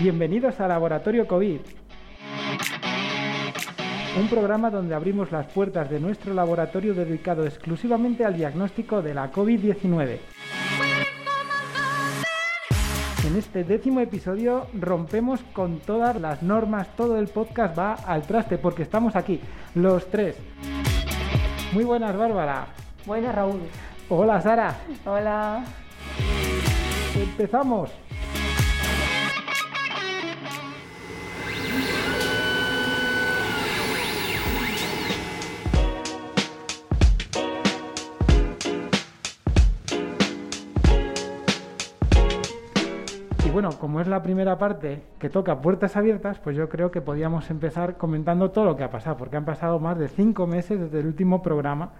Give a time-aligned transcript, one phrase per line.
[0.00, 1.60] Bienvenidos a Laboratorio COVID,
[4.18, 9.30] un programa donde abrimos las puertas de nuestro laboratorio dedicado exclusivamente al diagnóstico de la
[9.30, 10.18] COVID-19.
[13.24, 18.58] En este décimo episodio rompemos con todas las normas, todo el podcast va al traste
[18.58, 19.40] porque estamos aquí,
[19.76, 20.36] los tres.
[21.72, 22.66] Muy buenas, Bárbara.
[23.06, 23.60] Buenas, Raúl.
[24.08, 24.76] Hola, Sara.
[25.06, 25.64] Hola.
[27.16, 28.03] Empezamos.
[43.64, 47.48] Bueno, como es la primera parte que toca puertas abiertas, pues yo creo que podíamos
[47.48, 51.00] empezar comentando todo lo que ha pasado, porque han pasado más de cinco meses desde
[51.00, 51.92] el último programa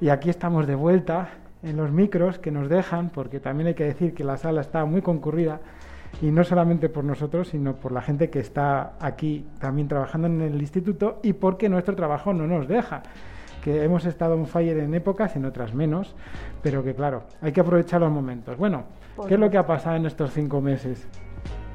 [0.00, 1.28] y aquí estamos de vuelta
[1.62, 4.84] en los micros que nos dejan, porque también hay que decir que la sala está
[4.84, 5.60] muy concurrida
[6.20, 10.40] y no solamente por nosotros, sino por la gente que está aquí también trabajando en
[10.40, 13.04] el instituto y porque nuestro trabajo no nos deja
[13.66, 16.14] que hemos estado en fire en épocas, en otras menos,
[16.62, 18.56] pero que claro, hay que aprovechar los momentos.
[18.56, 18.84] Bueno,
[19.26, 21.08] ¿qué es lo que ha pasado en estos cinco meses?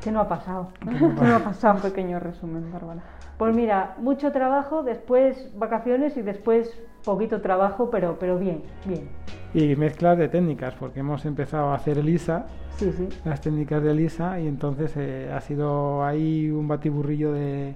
[0.01, 0.69] ¿Qué no ha pasado?
[0.79, 1.75] ¿Qué no ha ¿Qué no ha pasado?
[1.75, 3.01] Un pequeño resumen, Bárbara.
[3.37, 9.09] Pues mira, mucho trabajo, después vacaciones y después poquito trabajo, pero, pero bien, bien.
[9.53, 12.45] Y mezclas de técnicas, porque hemos empezado a hacer ELISA,
[12.77, 13.09] Sí, sí.
[13.25, 17.75] las técnicas de ELISA, y entonces eh, ha sido ahí un batiburrillo de,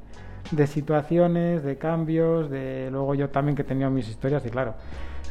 [0.52, 4.76] de situaciones, de cambios, de luego yo también que he tenido mis historias, y claro,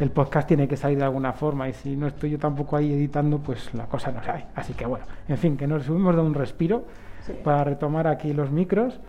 [0.01, 2.93] el podcast tiene que salir de alguna forma, y si no estoy yo tampoco ahí
[2.93, 4.47] editando, pues la cosa no sale.
[4.55, 6.85] Así que bueno, en fin, que nos subimos de un respiro
[7.21, 7.33] Sí.
[7.43, 9.01] para retomar aquí los micros.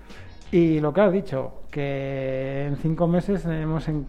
[0.51, 4.05] Y lo que has dicho, que en cinco meses hemos, en-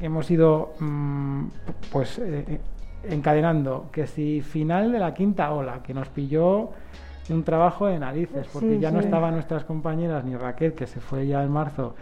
[0.00, 1.44] hemos ido mm,
[1.90, 2.60] pues eh,
[3.08, 6.70] encadenando que si final de la quinta ola, que nos pilló
[7.32, 11.00] un trabajo de narices, porque Sí, ya no estaban nuestras compañeras, ni Raquel, que se
[11.00, 11.94] fue ya en marzo,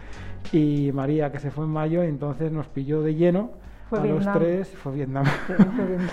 [0.51, 3.51] y María, que se fue en mayo, entonces nos pilló de lleno
[3.89, 4.25] Fue a Vietnam.
[4.25, 5.25] los tres, fue Vietnam.
[5.25, 5.99] Sí, fue bien.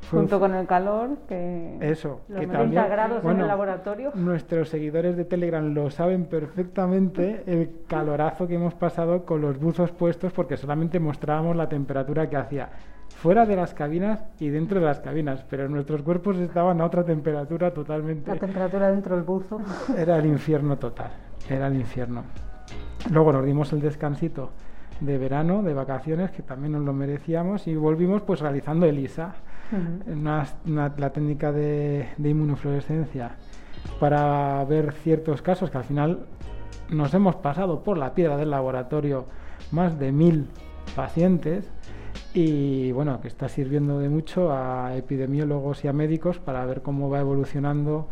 [0.00, 4.12] Fue- Junto con el calor, que eso, Los que 90 también, grados en el laboratorio.
[4.14, 9.90] Nuestros seguidores de Telegram lo saben perfectamente el calorazo que hemos pasado con los buzos
[9.90, 12.70] puestos porque solamente mostrábamos la temperatura que hacía
[13.16, 17.04] fuera de las cabinas y dentro de las cabinas, pero nuestros cuerpos estaban a otra
[17.04, 18.30] temperatura totalmente.
[18.32, 19.60] La temperatura dentro del buzo.
[19.96, 21.10] Era el infierno total,
[21.48, 22.22] era el infierno.
[23.10, 24.50] Luego nos dimos el descansito
[25.00, 29.34] de verano, de vacaciones, que también nos lo merecíamos, y volvimos pues realizando ELISA,
[29.72, 30.12] Ujú.
[30.12, 33.32] una- una- la técnica de, de inmunofluorescencia,
[34.00, 36.26] para ver ciertos casos que al final
[36.90, 39.26] nos hemos pasado por la piedra del laboratorio
[39.72, 40.48] más de mil
[40.96, 41.70] pacientes
[42.40, 47.10] y bueno, que está sirviendo de mucho a epidemiólogos y a médicos para ver cómo
[47.10, 48.06] va evolucionando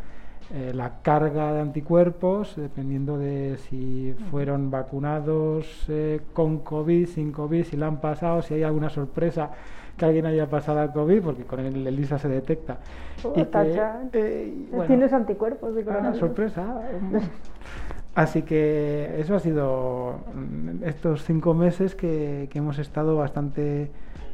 [0.53, 7.65] eh, la carga de anticuerpos, dependiendo de si fueron vacunados eh, con COVID, sin COVID,
[7.65, 9.51] si la han pasado, si hay alguna sorpresa
[9.97, 12.79] que alguien haya pasado al COVID, porque con el ELISA se detecta.
[13.23, 14.11] Oh, Y que, tachan.
[14.13, 16.81] eh, bueno, Tienes anticuerpos de Ah, sorpresa.
[18.17, 23.91] Así que eso ha sido mm, estos cinco meses que, que hemos estado bastante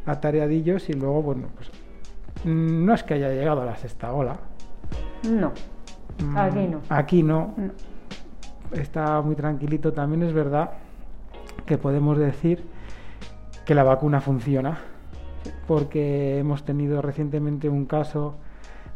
[0.07, 1.69] atareadillos y luego, bueno, pues
[2.45, 4.39] mm, no es que haya llegado a la sexta ola.
[5.29, 5.53] No.
[6.25, 6.81] Mm, Aquí no.
[6.89, 7.55] Aquí no.
[7.57, 7.73] No.
[8.73, 9.93] Está muy tranquilito.
[9.93, 10.71] También es verdad
[11.67, 12.65] que podemos decir
[13.65, 14.79] que la vacuna funciona
[15.67, 18.37] porque hemos tenido recientemente un caso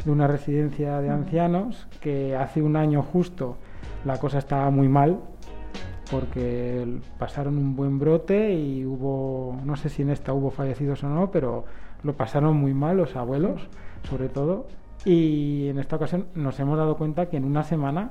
[0.04, 3.56] de una residencia de ancianos que hace un año justo
[4.04, 5.18] la cosa estaba muy mal
[6.10, 6.86] porque
[7.18, 11.30] pasaron un buen brote y hubo, no sé si en esta hubo fallecidos o no,
[11.30, 11.64] pero
[12.02, 13.68] lo pasaron muy mal los abuelos,
[14.08, 14.66] sobre todo,
[15.04, 18.10] y en esta ocasión nos hemos dado cuenta que en una semana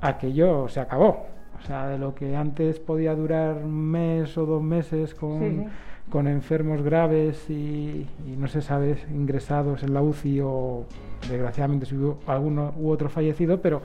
[0.00, 1.26] aquello se acabó.
[1.58, 5.50] O sea, de lo que antes podía durar un mes o dos meses con, Sí,
[5.50, 5.64] sí.
[6.08, 10.84] con enfermos graves y, y no se sabe ingresados en la UCI o
[11.28, 13.82] desgraciadamente si hubo alguno u otro fallecido, pero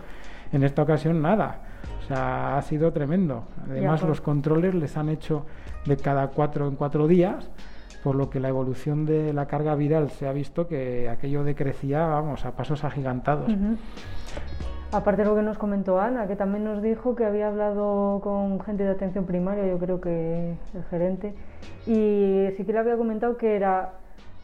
[0.53, 1.57] en esta ocasión nada.
[2.03, 3.43] O sea, ha sido tremendo.
[3.69, 5.45] Además, los controles les han hecho
[5.85, 7.49] de cada cuatro en cuatro días,
[8.03, 12.05] por lo que la evolución de la carga viral se ha visto que aquello decrecía,
[12.05, 13.49] vamos, a pasos agigantados.
[13.49, 13.77] Ujú.
[14.91, 18.59] Aparte de lo que nos comentó Ana, que también nos dijo que había hablado con
[18.59, 21.33] gente de atención primaria, yo creo que el gerente,
[21.87, 23.93] y sí que le había comentado que era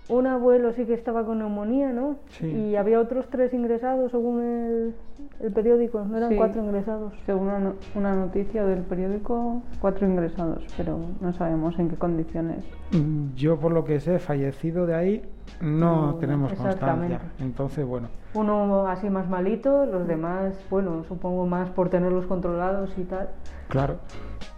[0.09, 2.15] un abuelo sí que estaba con neumonía, ¿no?
[2.29, 2.47] Sí.
[2.47, 4.95] Y había otros tres ingresados según el,
[5.39, 6.35] el periódico, no eran Sí.
[6.35, 7.13] cuatro ingresados.
[7.25, 12.65] según una, una noticia del periódico, cuatro ingresados, pero no sabemos en qué condiciones.
[12.91, 15.21] Mm, Yo, por lo que sé, fallecido de ahí,
[15.61, 16.71] no No, tenemos constancia.
[16.73, 17.25] exactamente.
[17.39, 23.03] Entonces, bueno, Uno así más malito, los demás, bueno, supongo más por tenerlos controlados y
[23.03, 23.29] tal.
[23.69, 24.00] Claro.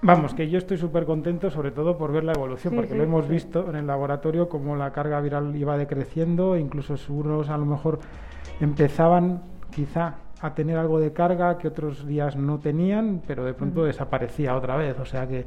[0.04, 2.98] Vamos, que yo estoy súper contento, sobre todo por ver la evolución, Sí, porque sí,
[2.98, 3.32] lo hemos sí.
[3.32, 8.00] visto en el laboratorio como la carga viral iba decreciendo, incluso unos a lo mejor
[8.60, 13.84] empezaban quizá a tener algo de carga que otros días no tenían, pero de pronto
[13.84, 15.00] desaparecía otra vez.
[15.00, 15.46] O sea que,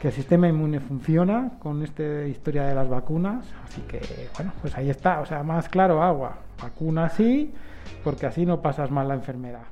[0.00, 3.46] que el sistema inmune funciona con esta historia de las vacunas.
[3.64, 4.00] Así que,
[4.36, 5.20] bueno, pues ahí está.
[5.20, 6.38] O sea, más claro, agua.
[6.60, 7.54] Vacuna sí,
[8.02, 9.62] porque así no pasas mal la enfermedad.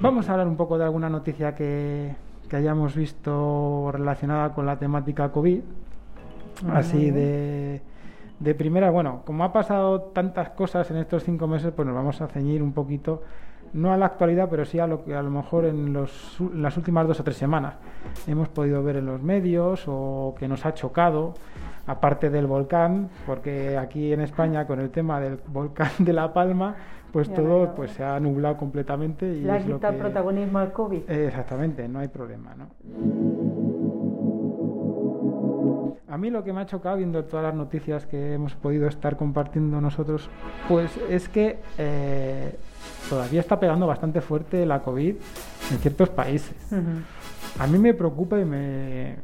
[0.00, 2.14] Vamos a hablar un poco de alguna noticia que,
[2.48, 5.60] que hayamos visto relacionada con la temática COVID.
[6.72, 7.82] Así de,
[8.40, 12.20] de primera, bueno, como ha pasado tantas cosas en estos cinco meses, pues nos vamos
[12.22, 13.22] a ceñir un poquito,
[13.72, 16.62] no a la actualidad, pero sí a lo que a lo mejor en, los, en
[16.62, 17.74] las últimas dos o tres semanas
[18.26, 21.34] hemos podido ver en los medios o que nos ha chocado,
[21.86, 26.74] aparte del volcán, porque aquí en España con el tema del volcán de La Palma,
[27.12, 27.74] pues Ya todo veo.
[27.74, 31.08] pues se ha nublado completamente y Le ha quitado que- protagonismo al COVID.
[31.10, 32.66] Exactamente, no hay problema, ¿no?
[36.08, 39.16] A mí lo que me ha chocado viendo todas las noticias que hemos podido estar
[39.16, 40.30] compartiendo nosotros,
[40.68, 42.56] pues es que eh,
[43.08, 45.14] todavía está pegando bastante fuerte la COVID
[45.70, 46.54] en ciertos países.
[47.58, 49.16] A mí me preocupa y me,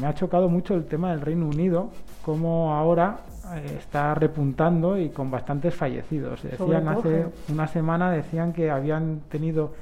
[0.00, 1.90] me ha chocado mucho el tema del Reino Unido,
[2.22, 3.20] como ahora
[3.54, 6.42] eh, está repuntando y con bastantes fallecidos.
[6.42, 9.72] Decían hace una semana decían que habían tenido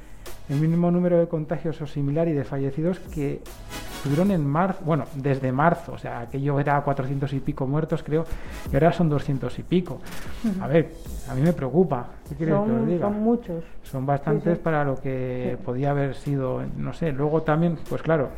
[0.48, 3.40] el mínimo número de contagios o similar y de fallecidos que
[4.06, 8.24] estuvieron en marzo, bueno, desde marzo, o sea, aquello era 400 y pico muertos, creo,
[8.70, 9.98] y ahora son 200 y pico.
[10.60, 10.92] A ver,
[11.28, 12.06] a mí me preocupa.
[12.28, 13.06] ¿Qué quieres que os Son, diga?
[13.08, 13.64] son muchos.
[13.82, 14.60] son bastantes sí.
[14.62, 15.62] para lo que Sí.
[15.64, 18.28] podía haber sido, no sé, luego también, pues claro,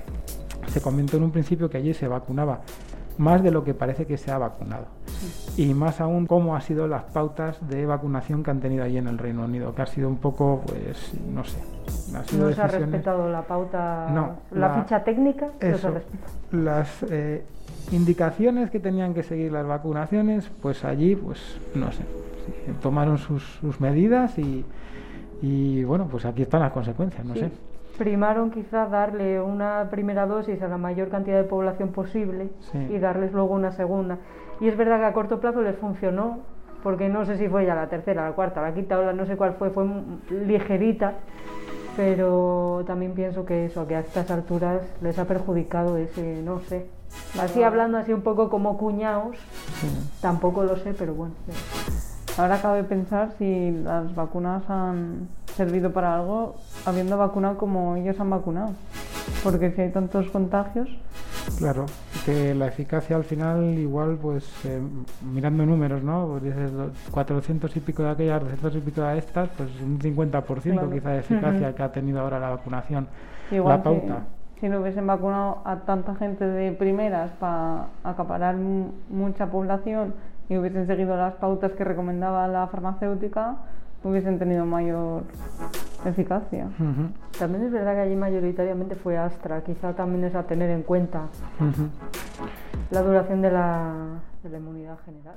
[0.68, 2.60] se comentó en un principio que allí se vacunaba
[3.18, 4.86] más de lo que parece que se ha vacunado.
[5.56, 9.08] Y más aún cómo han sido las pautas de vacunación que han tenido allí en
[9.08, 11.58] el Reino Unido, que ha sido un poco, pues, no sé.
[12.16, 15.70] Ha sido No se ha respetado la pauta, No, la, la- ficha técnica, no se
[15.70, 15.92] Eso,
[16.52, 17.44] las eh,
[17.90, 22.02] indicaciones que tenían que seguir las vacunaciones, pues allí, pues, no sé,
[22.46, 24.64] sí, tomaron sus, sus medidas y,
[25.42, 27.40] y, bueno, pues aquí están las consecuencias, no Sí.
[27.40, 27.50] sé.
[27.98, 32.78] Primaron quizás darle una primera dosis a la mayor cantidad de población posible Sí.
[32.90, 34.18] y darles luego una segunda.
[34.60, 36.38] Y es verdad que a corto plazo les funcionó,
[36.84, 39.36] porque no sé si fue ya la tercera, la cuarta, la quinta ola, no sé
[39.36, 39.84] cuál fue, fue
[40.30, 41.14] ligerita,
[41.96, 46.86] pero también pienso que eso, que a estas alturas les ha perjudicado ese, no sé.
[47.40, 49.36] Así hablando así un poco como cuñados,
[49.80, 49.88] Sí.
[50.22, 51.34] tampoco lo sé, pero bueno.
[52.38, 56.54] Ahora cabe pensar si las vacunas han servido para algo
[56.88, 58.70] habiendo vacunado como ellos han vacunado.
[59.44, 60.88] Porque si hay tantos contagios,
[61.58, 61.86] Claro,
[62.26, 64.80] que la eficacia al final igual, pues eh,
[65.32, 66.26] mirando números, ¿no?
[66.28, 69.98] Pues dices do- 400 y pico de aquellas, 200 y pico de estas, pues un
[69.98, 70.90] 50% Claro.
[70.90, 71.76] quizá de eficacia Ujú.
[71.76, 73.08] que ha tenido ahora la vacunación.
[73.50, 74.18] igual la pauta.
[74.56, 80.12] Si, si no hubiesen vacunado a tanta gente de primeras para acaparar mu- mucha población
[80.50, 83.56] y hubiesen seguido las pautas que recomendaba la farmacéutica,
[84.04, 85.24] hubiesen tenido mayor
[86.04, 86.68] eficacia.
[87.38, 91.28] También es verdad que allí mayoritariamente fue Astra, quizá también es a tener en cuenta
[92.90, 95.36] la duración de la, de la inmunidad general.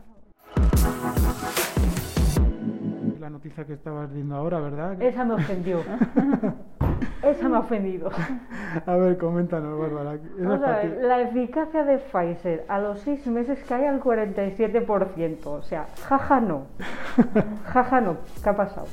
[3.32, 5.02] Noticia que estabas viendo ahora, ¿verdad?
[5.02, 5.80] Esa me ofendió.
[7.24, 8.10] Esa me ha ofendido.
[8.86, 10.20] A ver, coméntanos, Bárbara.
[10.38, 15.46] Vamos a ver, la eficacia de Pfizer a los seis meses cae al 47%.
[15.46, 16.68] O sea, jaja no.
[17.66, 18.18] Jaja no.
[18.44, 18.88] ¿Qué ha pasado?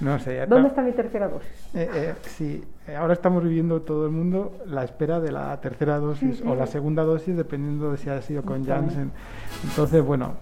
[0.00, 0.46] No sé.
[0.46, 1.50] ¿Dónde está mi tercera dosis?
[1.74, 5.98] Eh, eh, sí, eh, ahora estamos viviendo todo el mundo la espera de la tercera
[5.98, 8.64] dosis o la segunda dosis, dependiendo de si ha sido con.
[8.64, 9.10] Janssen.
[9.64, 10.34] Entonces, bueno,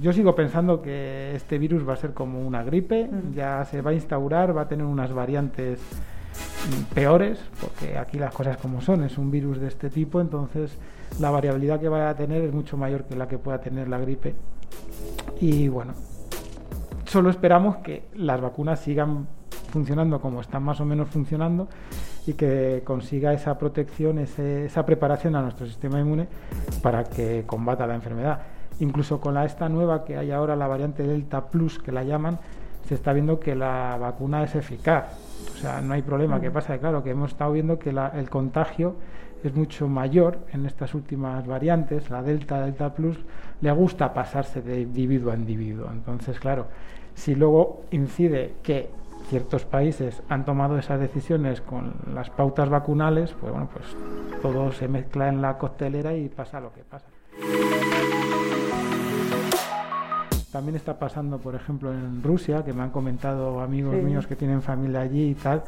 [0.00, 3.90] yo sigo pensando que este virus va a ser como una gripe, ya se va
[3.90, 5.80] a instaurar, va a tener unas variantes
[6.94, 10.76] peores, porque aquí las cosas como son, es un virus de este tipo, entonces
[11.20, 13.98] la variabilidad que va a tener es mucho mayor que la que pueda tener la
[13.98, 14.34] gripe.
[15.40, 15.94] Y bueno,
[17.04, 19.26] solo esperamos que las vacunas sigan
[19.70, 21.68] funcionando como están más o menos funcionando
[22.26, 26.26] y que consiga esa protección, ese- esa preparación a nuestro sistema inmune
[26.82, 28.40] para que combata la enfermedad.
[28.80, 32.38] Incluso con la esta nueva que hay ahora, la variante Delta Plus que la llaman,
[32.86, 35.18] se está viendo que la vacuna es eficaz.
[35.54, 36.40] O sea, no hay problema.
[36.40, 36.78] ¿Qué pasa?
[36.78, 38.96] Claro, que hemos estado viendo que el contagio
[39.42, 42.10] es mucho mayor en estas últimas variantes.
[42.10, 43.18] La Delta, Delta Plus,
[43.60, 45.88] le gusta pasarse de individuo a individuo.
[45.90, 46.66] Entonces, claro,
[47.14, 48.90] si luego incide que
[49.28, 53.96] ciertos países han tomado esas decisiones con las pautas vacunales, pues bueno, pues
[54.42, 57.06] todo se mezcla en la costelera y pasa lo que pasa.
[60.56, 64.00] También está pasando, por ejemplo, en Rusia, que me han comentado amigos Sí.
[64.02, 65.62] míos que tienen familia allí y tal,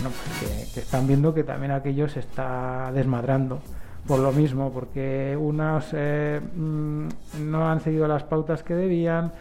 [0.00, 3.58] pues que, que están viendo que también aquello se está desmadrando
[4.06, 7.08] por lo mismo, porque unos eh, mm,
[7.50, 9.32] no han seguido las pautas que debían,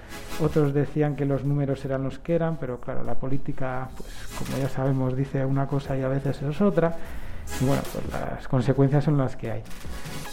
[0.41, 4.57] otros decían que los números eran los que eran, pero claro, la política, pues como
[4.57, 6.95] ya sabemos, dice una cosa y a veces es otra,
[7.61, 9.63] y bueno, pues las consecuencias son las que hay.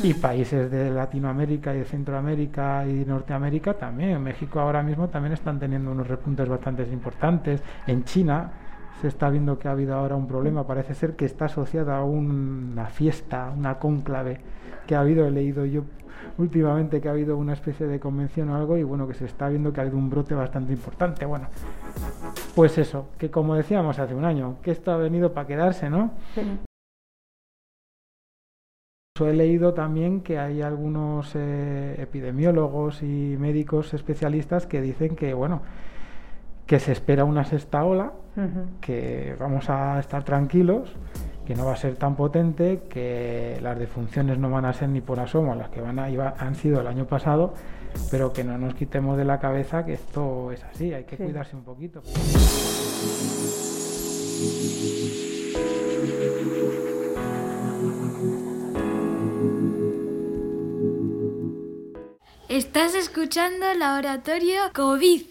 [0.02, 4.11] Y países de Latinoamérica y de Centroamérica y Norteamérica también.
[4.11, 7.62] En México ahora mismo también están teniendo unos repuntes bastante importantes.
[7.87, 8.50] En China
[9.00, 10.66] se está viendo que ha habido ahora un problema.
[10.66, 14.40] Parece ser que está asociada a una fiesta, una cónclave
[14.87, 15.26] que ha habido.
[15.26, 15.85] He leído yo
[16.38, 19.49] últimamente que ha habido una especie de convención o algo y bueno, que se está
[19.49, 21.25] viendo que ha habido un brote bastante importante.
[21.25, 21.49] Bueno,
[22.54, 26.12] pues eso, que como decíamos hace un año, que esto ha venido para quedarse, ¿no?
[26.35, 26.42] Sí.
[29.20, 35.62] He leído también que hay algunos eh, epidemiólogos y médicos especialistas que dicen que, bueno,
[36.66, 38.12] que se espera una sexta ola,
[38.80, 40.90] que vamos a estar tranquilos,
[41.46, 45.00] que no va a ser tan potente, que las defunciones no van a ser ni
[45.00, 47.54] por asomo las que van a, iba- han sido el año pasado,
[48.11, 51.23] pero que no nos quitemos de la cabeza que esto es así, hay que Sí.
[51.23, 52.02] cuidarse un poquito.
[62.76, 65.23] Estás escuchando la oratorio COVID.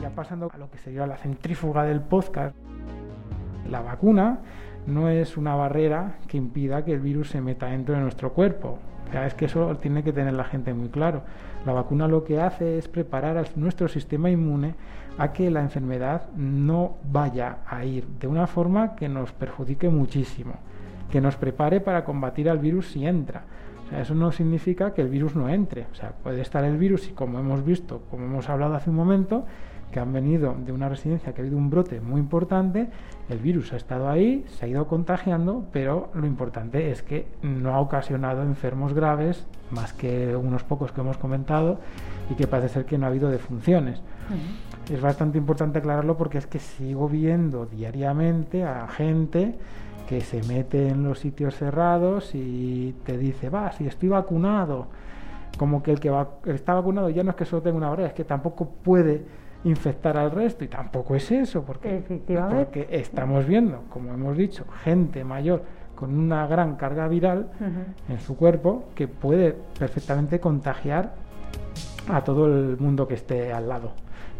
[0.00, 2.56] Ya pasando a lo que sería la centrífuga del podcast,
[3.72, 4.38] la vacuna
[4.86, 8.78] no es una barrera que impida que el virus se meta dentro de nuestro cuerpo.
[9.26, 11.22] Es que eso tiene que tener la gente muy claro.
[11.66, 14.74] La vacuna lo que hace es preparar a nuestro sistema inmune
[15.18, 20.54] a que la enfermedad no vaya a ir de una forma que nos perjudique muchísimo,
[21.10, 23.44] que nos prepare para combatir al virus si entra.
[23.98, 25.86] Eso no significa que el virus no entre.
[26.22, 29.46] Puede estar el virus y como hemos visto, como hemos hablado hace un momento,
[29.92, 32.88] que han venido de una residencia que ha habido un brote muy importante,
[33.28, 37.74] el virus ha estado ahí, se ha ido contagiando, pero lo importante es que no
[37.74, 41.78] ha ocasionado enfermos graves, más que unos pocos que hemos comentado,
[42.30, 44.00] y que parece ser que no ha habido defunciones.
[44.92, 49.56] Es bastante importante aclararlo porque es que sigo viendo diariamente a gente
[50.08, 54.86] que se mete en los sitios cerrados y te dice, va, si estoy vacunado,
[55.58, 58.08] como que el que va- está vacunado ya no es que solo tenga una barrera,
[58.08, 59.24] es que tampoco puede
[59.64, 62.02] infectar al resto y tampoco es eso, porque,
[62.90, 65.62] estamos viendo, como hemos dicho, gente mayor
[65.94, 67.48] con una gran carga viral
[68.08, 71.14] en su cuerpo que puede perfectamente contagiar
[72.10, 73.92] a todo el mundo que esté al lado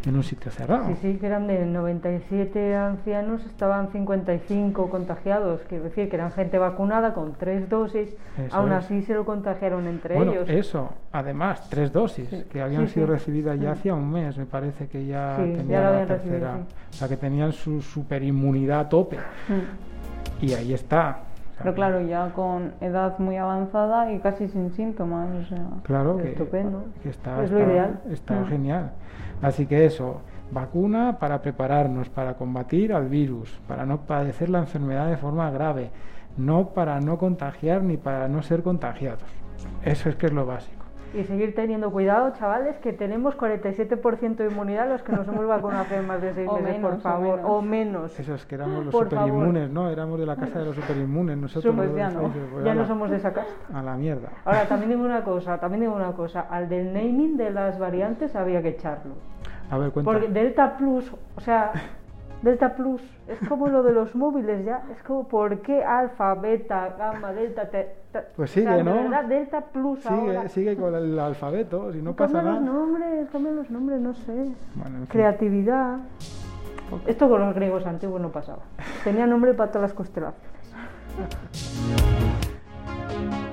[0.05, 0.87] en un sitio cerrado.
[0.87, 6.57] Sí, sí, que eran de 97 ancianos, estaban 55 contagiados, quiero decir que eran gente
[6.57, 8.79] vacunada con tres dosis, Eso aún es.
[8.79, 10.49] así se lo contagiaron entre bueno, ellos.
[10.49, 12.43] eso, además, tres dosis Sí.
[12.51, 13.13] que habían Sí, sido sí.
[13.13, 16.57] recibidas ya hacía un mes, me parece que ya tenían la recibido, tercera.
[16.57, 16.75] sí.
[16.89, 19.17] O sea, que tenían su superinmunidad a tope.
[19.47, 20.45] Mm.
[20.45, 21.19] Y ahí está.
[21.57, 25.65] Pero claro, ya con edad muy avanzada y casi sin síntomas, o sea.
[25.83, 26.83] Claro que, Estupendo.
[27.01, 27.99] que está, Es lo está- ideal.
[28.09, 28.45] está Mm.
[28.47, 28.91] genial.
[29.41, 35.07] Así que eso, vacuna para prepararnos, para combatir al virus, para no padecer la enfermedad
[35.07, 35.89] de forma grave,
[36.37, 39.23] no para no contagiar ni para no ser contagiados.
[39.83, 40.82] Eso es que es lo básico.
[41.13, 45.83] Y seguir teniendo cuidado, chavales, que tenemos 47% de inmunidad los que nos hemos vacunado
[45.83, 47.51] hace más de seis O meses, menos, por o favor, menos.
[47.51, 48.19] o menos.
[48.19, 49.27] Eso es que éramos los Por favor.
[49.29, 49.89] superinmunes, ¿no?
[49.91, 51.37] Éramos de la casa de los superinmunes.
[51.37, 52.21] Nosotros ya no.
[52.51, 53.53] Pues Ya la- somos de esa casta.
[53.77, 54.29] A la mierda.
[54.43, 58.35] Ahora, también digo una cosa, también digo una cosa, al del naming de las variantes
[58.35, 59.13] había que echarlo.
[59.69, 60.11] A ver, cuenta.
[60.11, 61.71] Porque Delta Plus, o sea,
[62.41, 66.95] Delta Plus es como lo de los móviles ya, es como ¿por qué alfa, beta,
[66.97, 67.69] gamma, delta?
[67.69, 68.01] te-
[68.35, 68.93] Pues o sea, sigue, de ¿no?
[68.95, 70.41] verdad, Delta Plus ahora.
[70.41, 72.77] Sigue, sigue con el alfabeto, si no pasa Cambian los nada.
[72.77, 74.33] nombres, cambian los nombres, no sé.
[74.75, 75.05] Bueno, en fin.
[75.07, 75.97] Creatividad.
[77.07, 78.61] Esto con los griegos antiguos no pasaba.
[79.03, 80.43] Tenía nombre para todas las constelaciones.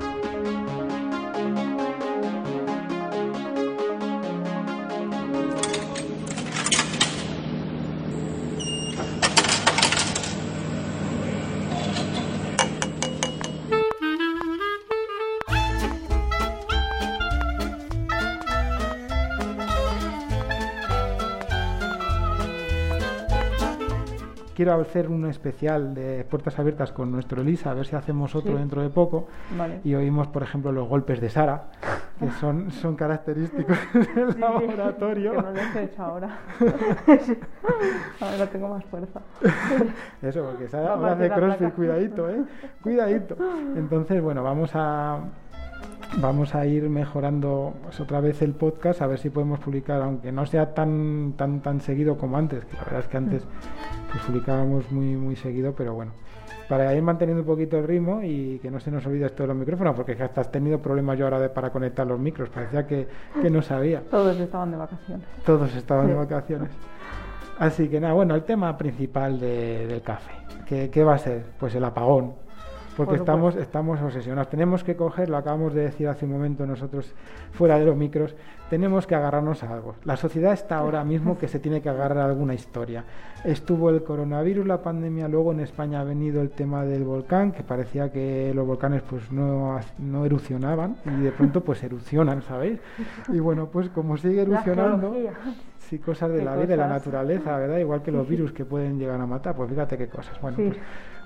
[24.60, 28.52] quiero hacer un especial de puertas abiertas con nuestro Elisa, a ver si hacemos otro
[28.52, 28.58] Sí.
[28.58, 29.26] dentro de poco.
[29.56, 29.80] Vale.
[29.84, 31.70] Y oímos, por ejemplo, los golpes de Sara,
[32.18, 35.32] que son, son característicos del laboratorio.
[35.32, 36.40] Que no les he hecho ahora.
[38.20, 39.20] ahora tengo más fuerza.
[40.20, 42.42] Eso, porque Sara a ahora hace crossfit, cuidadito, ¿eh?
[42.82, 43.36] Cuidadito.
[43.76, 45.20] Entonces, bueno, vamos a
[46.18, 50.32] vamos a ir mejorando pues, otra vez el podcast, a ver si podemos publicar, aunque
[50.32, 53.42] no sea tan tan tan seguido como antes, que la verdad es que antes
[54.10, 56.12] pues, publicábamos muy muy seguido, pero bueno.
[56.68, 59.48] Para ir manteniendo un poquito el ritmo y que no se nos olvide esto de
[59.48, 62.86] los micrófonos, porque hasta has tenido problemas yo ahora de, para conectar los micros, parecía
[62.86, 63.08] que,
[63.42, 64.02] que no sabía.
[64.08, 65.26] Todos estaban de vacaciones.
[65.44, 66.70] Todos estaban de vacaciones.
[67.58, 70.30] Así que nada, bueno, el tema principal de- del café.
[70.64, 71.44] ¿Qué, qué va a ser?
[71.58, 72.34] Pues el apagón.
[73.00, 74.50] Porque Por estamos, estamos obsesionados.
[74.50, 77.14] Tenemos que coger, lo acabamos de decir hace un momento nosotros
[77.52, 78.36] fuera de los micros,
[78.68, 79.94] tenemos que agarrarnos a algo.
[80.04, 83.04] La sociedad está ahora mismo que se tiene que agarrar a alguna historia.
[83.42, 87.62] Estuvo el coronavirus, la pandemia, luego en España ha venido el tema del volcán, que
[87.62, 92.80] parecía que los volcanes pues no, no erupcionaban y de pronto pues erupcionan, ¿sabéis?
[93.28, 95.14] Y bueno, pues como sigue erupcionando...
[95.78, 97.78] Sí, cosas de la vida, de la naturaleza, ¿verdad?
[97.78, 100.40] Igual que los virus que pueden llegar a matar, pues fíjate qué cosas.
[100.40, 100.68] Bueno, Sí.
[100.68, 100.78] pues,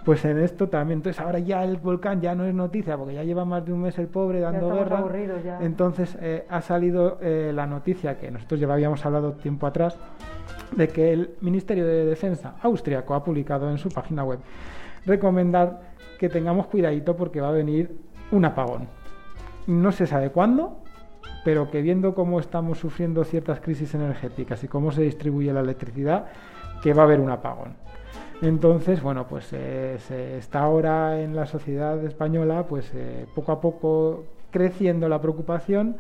[0.04, 0.98] pues en esto también.
[0.98, 3.82] Entonces ahora ya el volcán ya no es noticia, porque ya lleva más de un
[3.82, 4.98] mes el pobre Ya dando estamos guerra.
[4.98, 5.58] aburridos ya.
[5.60, 9.98] Entonces eh, ha salido eh, la noticia que nosotros ya habíamos hablado tiempo atrás,
[10.76, 14.40] de que el Ministerio de Defensa austriaco ha publicado en su página web
[15.06, 17.96] recomendar que tengamos cuidadito porque va a venir
[18.30, 18.88] un apagón.
[19.66, 20.78] No se sabe cuándo,
[21.44, 26.26] pero que viendo cómo estamos sufriendo ciertas crisis energéticas y cómo se distribuye la electricidad,
[26.82, 27.76] que va a haber un apagón.
[28.44, 33.60] Entonces, bueno, pues eh, se está ahora en la sociedad española, pues eh, poco a
[33.60, 35.96] poco creciendo la preocupación,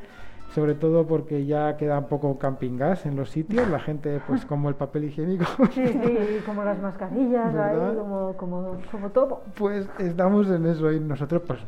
[0.54, 4.44] sobre todo porque ya queda un poco camping gas en los sitios, la gente, pues
[4.46, 9.42] como el papel higiénico, Sí, sí, como las mascarillas, ahí, como, como, como todo.
[9.56, 11.60] pues estamos en eso y nosotros, pues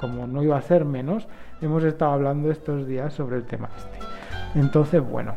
[0.00, 1.28] como no iba a ser menos,
[1.60, 4.58] hemos estado hablando estos días sobre el tema este.
[4.58, 5.34] Entonces, bueno,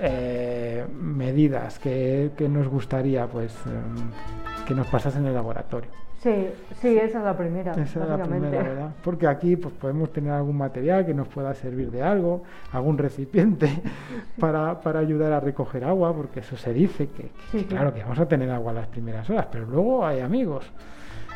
[0.00, 5.90] eh, medidas que, que nos gustaría, pues, em, que nos pasasen en el laboratorio.
[6.22, 6.48] Sí,
[6.82, 8.90] sí, esa es la primera, Esa es la primera, ¿verdad?
[9.02, 13.70] Porque aquí pues, podemos tener algún material que nos pueda servir de algo, algún recipiente
[14.38, 17.64] para, para ayudar a recoger agua, porque eso se dice que, que, Sí, sí.
[17.64, 20.70] claro que vamos a tener agua las primeras horas, pero luego hay amigos.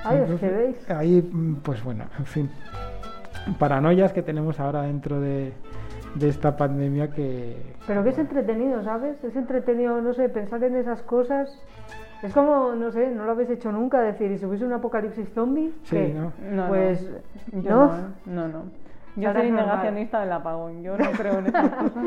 [0.04, 0.90] Ay, es Entonces, que veis.
[0.90, 1.22] Ahí,
[1.62, 2.50] pues bueno, en fin,
[3.58, 5.54] paranoias que tenemos ahora dentro de,
[6.14, 7.56] de esta pandemia que...
[7.86, 9.22] Pero que es entretenido, ¿sabes?
[9.24, 11.60] Es entretenido, no sé, pensar en esas cosas.
[12.22, 15.28] Es como, no sé, no lo habéis hecho nunca, decir, y si hubiese un apocalipsis
[15.34, 16.14] zombie, Sí, ¿qué?
[16.14, 16.32] ¿no?
[16.50, 17.10] No, Pues,
[17.52, 17.62] no.
[17.62, 17.86] ¿no?
[17.86, 18.62] no, no, no.
[19.16, 19.66] Yo soy normal.
[19.66, 22.04] negacionista del apagón, yo no creo en esas cosas.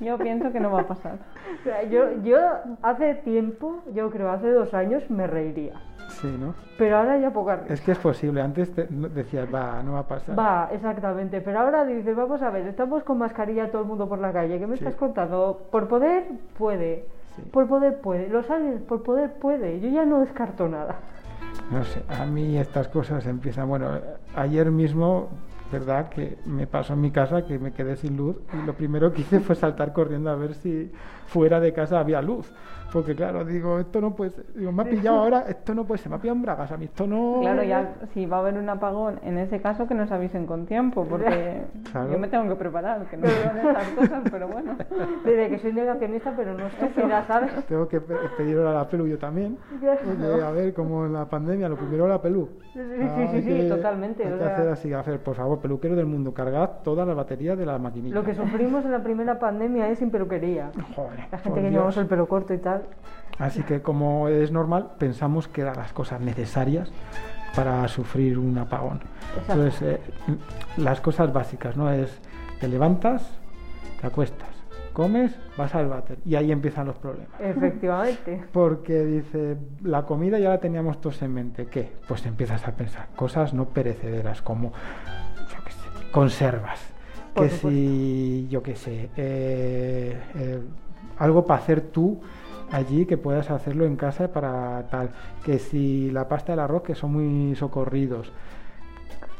[0.00, 1.18] Yo pienso que no va a pasar.
[1.60, 2.38] O sea, Yo, yo
[2.82, 5.74] hace tiempo, yo creo hace dos años, me reiría.
[6.08, 6.54] Sí, ¿no?
[6.78, 7.72] Pero ahora ya poca risa.
[7.74, 8.40] Es que es posible.
[8.42, 10.38] Antes te- decías, va, no va a pasar.
[10.38, 11.40] Va, exactamente.
[11.40, 14.58] Pero ahora dices, vamos a ver, estamos con mascarilla todo el mundo por la calle.
[14.58, 14.84] ¿Qué me Sí.
[14.84, 15.66] estás contando?
[15.70, 16.24] Por poder,
[16.58, 17.06] puede.
[17.36, 17.42] Sí.
[17.50, 18.28] Por poder, puede.
[18.28, 19.80] Los aliens, por poder, puede.
[19.80, 20.96] Yo ya no descarto nada.
[21.70, 23.68] No sé, a mí estas cosas empiezan.
[23.68, 23.88] Bueno,
[24.36, 25.28] ayer mismo,
[25.72, 26.08] ¿verdad?
[26.08, 29.22] Que me pasó en mi casa que me quedé sin luz y lo primero que
[29.22, 30.92] hice fue saltar corriendo a ver si
[31.26, 32.52] fuera de casa había luz.
[32.92, 34.44] Porque claro, digo, esto no puede ser.
[34.54, 36.76] Digo, me ha pillado ahora, esto no puede ser, me ha pillado en bragas, a
[36.76, 37.38] mí esto no.
[37.40, 40.64] Claro, ya si va a haber un apagón, en ese caso que nos avisen con
[40.66, 42.12] tiempo, porque Claro.
[42.12, 44.76] yo me tengo que preparar, que no veo en estas cosas, pero bueno.
[45.24, 47.52] Desde que soy negacionista, pero no estúpida, ¿sabes?
[47.66, 49.58] Tengo que pe- pedir a la pelu yo también.
[49.70, 52.48] Porque, a ver, como en la pandemia, lo primero la pelu.
[52.72, 55.18] Sí, sí, Ah, sí, sí, que- totalmente, Hay o que sea- hacer así, a ver,
[55.20, 58.14] por favor, peluquero del mundo, cargad todas las baterías de la maquinilla.
[58.14, 60.70] Lo que sufrimos en la primera pandemia es sin peluquería.
[60.94, 61.72] Joder, La gente que Dios.
[61.72, 62.83] llevamos el pelo corto y tal.
[63.38, 66.90] Así que como es normal, pensamos que eran las cosas necesarias
[67.54, 69.00] para sufrir un apagón.
[69.36, 69.52] Exacto.
[69.52, 70.00] Entonces, eh,
[70.76, 71.90] las cosas básicas, ¿no?
[71.90, 72.20] Es,
[72.60, 73.28] te levantas,
[74.00, 74.48] te acuestas,
[74.92, 77.38] comes, vas al váter y ahí empiezan los problemas.
[77.40, 78.44] Efectivamente.
[78.52, 81.66] Porque dice, la comida ya la teníamos todos en mente.
[81.66, 81.92] ¿Qué?
[82.08, 84.72] Pues empiezas a pensar cosas no perecederas como,
[85.50, 86.80] yo qué sé, conservas.
[87.34, 90.60] Por que si, yo qué sé, eh, eh,
[91.18, 92.20] algo para hacer tú
[92.70, 95.10] allí que puedas hacerlo en casa para tal.
[95.44, 98.32] Que si la pasta del arroz, que son muy socorridos.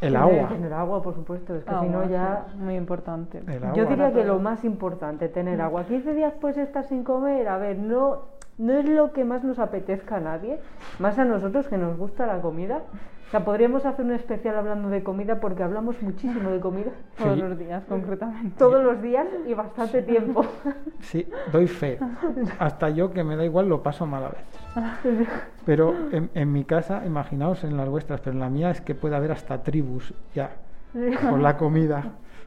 [0.01, 0.49] El agua.
[0.49, 1.55] Tener agua, por supuesto.
[1.55, 2.47] Es que si no ya...
[2.51, 3.39] sí, muy importante.
[3.39, 5.85] El Yo diría que lo más importante, tener agua.
[5.85, 9.59] 15 días pues estar sin comer, a ver, no, no es lo que más nos
[9.59, 10.59] apetezca a nadie,
[10.99, 12.83] más a nosotros que nos gusta la comida.
[13.27, 17.35] O sea, podríamos hacer un especial hablando de comida porque hablamos muchísimo de comida Todos
[17.35, 17.41] Sí.
[17.41, 18.55] los días, concretamente.
[18.59, 20.45] todos los días y bastante tiempo.
[21.01, 21.99] Sí, doy fe.
[22.61, 25.29] Hasta yo que me da igual lo paso mal a veces.
[25.67, 28.95] Pero en, en mi casa, imaginaos en las vuestras, pero en la mía es que
[28.95, 30.51] puede haber hasta tribus ya
[31.29, 32.05] por la comida.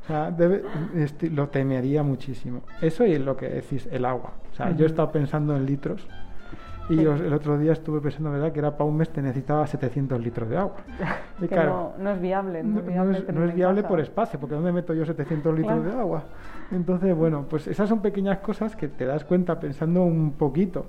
[0.08, 0.64] O sea, debe-
[0.96, 2.62] este, lo temería muchísimo.
[2.82, 4.32] Eso y lo que decís, el agua.
[4.54, 6.08] O sea, yo he estado pensando en litros
[6.90, 7.02] y Sí.
[7.02, 8.54] el otro día estuve pensando, ¿verdad?
[8.54, 10.76] Que era para un mes te necesitaba 700 litros de agua.
[11.40, 12.64] Y Que claro, no, no es viable.
[12.64, 15.54] No, no, es no viable, es, es viable por espacio, porque ¿dónde meto yo 700
[15.54, 15.96] litros Claro.
[15.96, 16.24] de agua?
[16.72, 20.86] Entonces, bueno, pues esas son pequeñas cosas que te das cuenta pensando un poquito.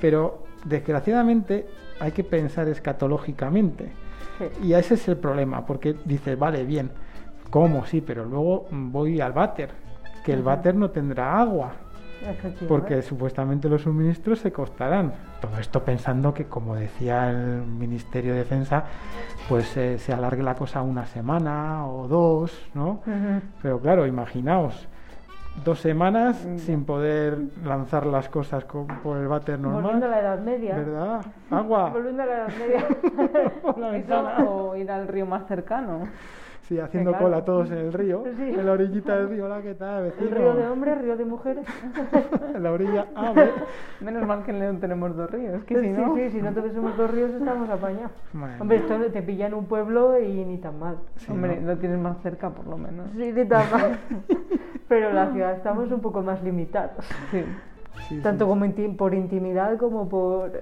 [0.00, 1.66] Pero desgraciadamente
[1.98, 3.90] hay que pensar escatológicamente.
[4.38, 4.68] Sí.
[4.68, 6.90] Y ese es el problema, porque dices, vale, bien,
[7.50, 7.84] ¿cómo?
[7.86, 9.70] Sí, pero luego voy al váter,
[10.24, 11.72] que el váter no tendrá agua,
[12.68, 15.12] porque supuestamente los suministros se costarán.
[15.40, 18.84] Todo esto pensando que, como decía el Ministerio de Defensa,
[19.48, 23.00] pues eh, se alargue la cosa una semana o dos, ¿no?
[23.62, 24.86] Pero claro, imaginaos,
[25.64, 26.58] dos semanas Mm.
[26.58, 30.10] sin poder lanzar las cosas con- por el váter Volviendo a normal.
[30.10, 30.76] la Edad Media.
[30.76, 31.20] ¿Verdad?
[31.50, 31.88] Agua.
[31.92, 34.44] Volviendo a la Edad Media.
[34.48, 36.02] o ir al río más cercano.
[36.70, 37.24] Sí, haciendo claro.
[37.24, 38.42] cola todos en el río, Sí.
[38.44, 39.46] en la orillita del río.
[39.46, 40.36] Hola, ¿qué tal, El vecino?
[40.36, 41.66] río de hombres, río de mujeres.
[42.54, 43.34] En la orilla, ah.
[44.00, 46.14] Menos mal que en León tenemos dos ríos, que Sí, si no...
[46.14, 48.12] sí, si no tuviésemos dos ríos estamos apañados.
[48.60, 50.98] Hombre, esto te pilla en un pueblo y ni tan mal.
[51.16, 51.72] Sí, Hombre, ¿no?
[51.72, 53.08] lo tienes más cerca por lo menos.
[53.16, 53.98] Sí, ni tan mal.
[54.86, 57.04] Pero en la ciudad estamos un poco más limitados.
[57.32, 57.44] Sí.
[58.08, 58.48] Sí, Tanto sí.
[58.48, 60.52] como inti- por intimidad como por...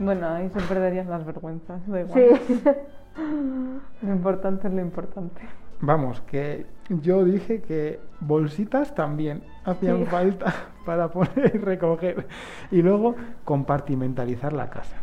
[0.00, 2.40] Bueno, ahí se perderían las vergüenzas, da igual.
[2.46, 2.62] Sí.
[4.02, 5.42] Lo importante es lo importante.
[5.80, 10.04] Vamos, que yo dije que bolsitas también hacían Sí.
[10.06, 10.52] falta
[10.86, 12.26] para poner y recoger.
[12.70, 14.96] Y luego compartimentalizar la casa.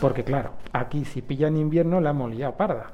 [0.00, 2.86] Porque claro, aquí si pillan invierno la hemos liado parda.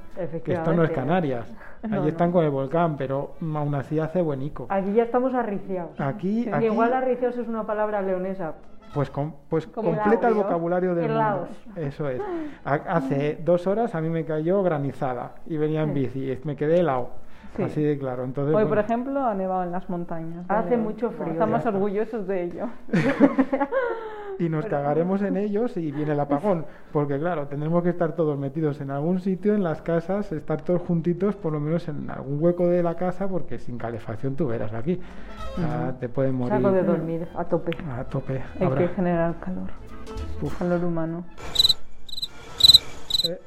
[0.45, 0.91] Que esto no es.
[0.91, 1.47] Canarias.
[1.83, 2.09] No, Allí no.
[2.09, 4.67] están con el volcán, pero aún así hace buenico.
[4.69, 5.99] Aquí ya estamos arriciados.
[5.99, 8.55] Aquí, aquí igual arriciados es una palabra leonesa.
[8.95, 11.49] Pues, com- pues completa el vocabulario del mundo.
[11.77, 12.21] Eso es.
[12.65, 16.31] Ha- Hace dos horas a mí me cayó granizada y venía en bici.
[16.33, 17.11] y Me quedé helado.
[17.57, 17.63] Sí.
[17.65, 18.25] Así de claro.
[18.25, 20.45] Entonces, Hoy, por ejemplo, ha nevado en las montañas.
[20.49, 20.83] Hace León.
[20.85, 21.33] mucho frío.
[21.33, 22.69] Estamos orgullosos de ello.
[24.39, 26.65] y nos cagaremos en ellos y viene el apagón.
[26.93, 30.81] Porque claro, tendremos que estar todos metidos en algún sitio, en las casas, estar todos
[30.83, 34.73] juntitos, por lo menos en algún hueco de la casa, porque sin calefacción tú verás
[34.73, 35.01] aquí.
[35.99, 37.73] Te pueden morir Saco de dormir a tope.
[37.99, 38.43] a tope.
[38.61, 39.69] Hay Habrá- que generar calor.
[40.41, 40.59] Uf.
[40.59, 41.25] Calor humano.
[43.29, 43.39] Eh.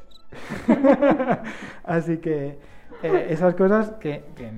[1.83, 2.59] Así que
[3.03, 4.49] eh, esas cosas que, que,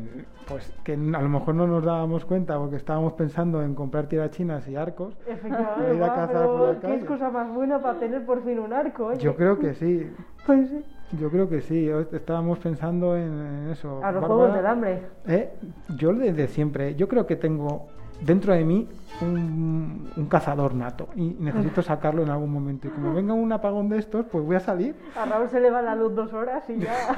[0.48, 4.68] pues, que a lo mejor no nos dábamos cuenta porque estábamos pensando en comprar tirachinas
[4.68, 5.16] y arcos.
[5.28, 8.72] Efectivamente, Ir a cazar por la qué cosa más buena para tener por fin un
[8.74, 9.20] arco, oye.
[9.20, 10.10] Yo creo que sí,
[10.46, 10.86] Pues sí.
[11.20, 11.90] yo creo que sí.
[12.12, 14.04] Estábamos pensando en, en eso.
[14.04, 14.28] A los Bárbara.
[14.28, 15.02] juegos del hambre.
[15.28, 15.50] Eh,
[15.98, 17.88] yo desde siempre, yo creo que tengo
[18.22, 18.88] dentro de mí
[19.22, 22.88] un, un cazador nato y necesito sacarlo en algún momento.
[22.88, 24.96] Y como venga un apagón de estos, pues voy a salir.
[25.16, 26.94] A Raúl se le va la luz dos horas y ya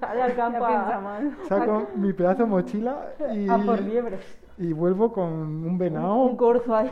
[0.00, 1.36] sale al Ya campo a, mal.
[1.48, 4.20] Saco mi pedazo de mochila y, a por liebres.
[4.58, 6.14] y vuelvo con un venado.
[6.16, 6.90] Un corzo ahí.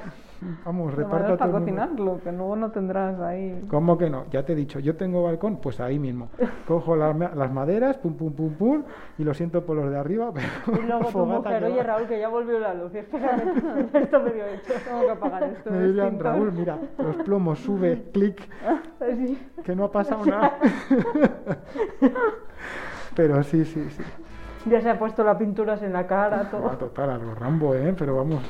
[0.65, 3.65] Vamos, Lo reparto malo a es para cocinarlo, que luego no tendrás ahí.
[3.69, 4.25] ¿Cómo que no?
[4.31, 6.29] Ya te he dicho, yo tengo balcón, pues ahí mismo.
[6.69, 8.83] Cojo las, ma- las maderas, pum, pum, pum, pum,
[9.17, 10.83] y lo siento por los de arriba, pero.
[10.83, 11.83] Y luego tu mujer, oye.
[11.83, 12.95] Raúl, que ya volvió la luz.
[12.95, 13.45] Espérate,
[14.01, 14.73] esto medio hecho.
[14.85, 15.71] Tengo que apagar esto.
[15.71, 16.19] Me dirían.
[16.21, 18.41] Raúl, mira, los plomos, sube, clic,
[19.01, 19.39] Así.
[19.65, 20.59] que no ha pasado nada.
[23.15, 24.03] pero sí, sí, sí.
[24.67, 26.69] Ya se ha puesto las pinturas en la cara, Ah, todo.
[26.71, 27.95] total, algo Rambo, ¿eh?
[27.99, 28.43] Pero vamos.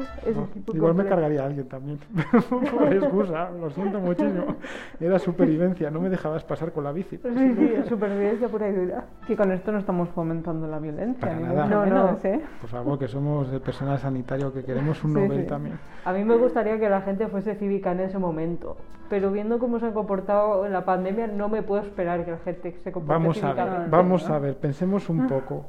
[0.26, 1.98] Ese no, tipo igual me cargaría a alguien también.
[2.50, 4.56] por excusa, lo siento muchísimo.
[5.00, 7.18] Era supervivencia, no me dejabas pasar con la bici.
[7.18, 9.04] Sí, sí, supervivencia pura y dura.
[9.26, 11.66] Que con esto no estamos fomentando la violencia, Para nada.
[11.66, 12.18] No, no.
[12.24, 12.40] ¿eh?
[12.60, 15.46] Por favor, que somos el personal sanitario, que queremos un Sí, Nobel sí.
[15.46, 15.78] también.
[16.04, 18.76] A mí me gustaría que la gente fuese cívica en ese momento,
[19.08, 22.38] pero viendo cómo se han comportado en la pandemia, no me puedo esperar que la
[22.38, 25.66] gente se comporte Vamos a ver, vamos a ver, pensemos un poco.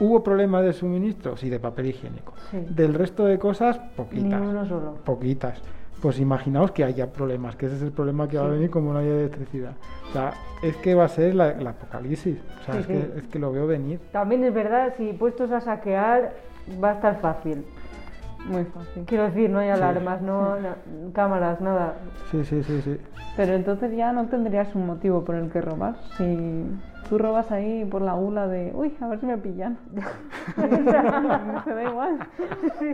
[0.00, 1.42] ¿Hubo problemas de suministros?
[1.44, 2.32] y de papel higiénico.
[2.50, 2.58] Sí.
[2.70, 4.40] Del resto de cosas, Ni poquitas.
[4.40, 4.94] uno solo.
[5.04, 5.60] Poquitas.
[6.00, 8.52] Pues imaginaos que haya problemas, que ese es el problema que va a Sí.
[8.54, 9.72] venir como no haya electricidad.
[10.08, 10.32] O sea,
[10.62, 12.38] es que va a ser la, el apocalipsis.
[12.60, 12.92] O sea, Sí, es, sí.
[12.92, 14.00] Que, es que lo veo venir.
[14.10, 16.32] También es verdad, si puestos a saquear,
[16.82, 17.64] va a estar fácil.
[18.48, 19.04] Muy fácil.
[19.06, 21.94] Quiero decir, no hay alarmas, no, no- cámaras, nada.
[22.30, 22.98] Sí, sí, sí, sí.
[23.36, 25.94] Pero entonces ya no tendrías un motivo por el que robar.
[26.16, 26.66] Si
[27.08, 29.78] tú robas ahí por la gula de, uy, a ver si me pillan.
[31.64, 32.18] Se da igual.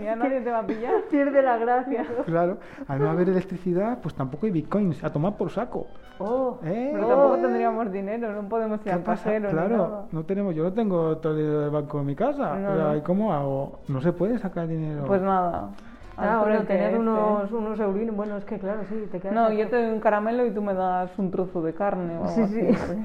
[0.05, 0.93] Ya nadie te va a pillar.
[1.11, 2.05] Pierde la gracia.
[2.27, 5.87] Claro, al no haber electricidad, pues tampoco hay bitcoins, a tomar por saco.
[6.19, 6.91] Oh, ¿Eh?
[6.95, 9.51] Pero tampoco tendríamos dinero, no podemos ir ¿Qué al nada.
[9.51, 12.57] Claro, no tenemos, yo no tengo todo el dinero del banco en mi casa.
[12.57, 12.97] No, o sea, no.
[12.97, 13.81] ¿y ¿Cómo hago?
[13.89, 15.05] No se puede sacar dinero.
[15.07, 15.71] Pues nada.
[16.17, 16.99] Ah, trueque tener este.
[16.99, 18.17] unos, unos eurinos.
[18.17, 19.35] Bueno, es que claro, sí, te quedas.
[19.35, 22.27] No, yo te doy un caramelo y tú me das un trozo de carne o
[22.29, 22.73] Sí, así.
[22.75, 23.05] sí.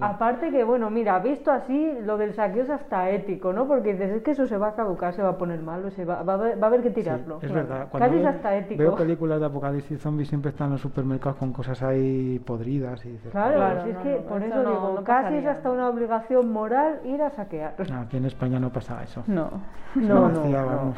[0.00, 3.66] Aparte que, bueno, mira, visto así, lo del saqueo es hasta ético, ¿no?
[3.66, 6.04] Porque dices, es que eso se va a caducar, se va a poner malo, se
[6.04, 7.38] va, va, a, haber, va a haber que Sí, tirarlo.
[7.40, 7.54] es Claro.
[7.68, 7.88] verdad.
[7.92, 8.78] Casi es veo- hasta ético.
[8.82, 13.04] Veo películas de apocalipsis zombies, siempre están en los supermercados con cosas ahí podridas.
[13.04, 15.46] Y dices, Claro, Claro, si es que no, por eso no- digo, no casi es
[15.46, 17.74] hasta una obligación moral ir a saquear.
[17.90, 19.22] "No, aquí en España no pasa eso.
[19.26, 19.50] No.
[19.94, 20.66] No, no, vacía, no.
[20.66, 20.96] vamos.